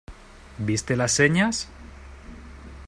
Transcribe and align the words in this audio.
¿Viste 0.57 0.95
las 0.95 1.11
señas? 1.11 1.69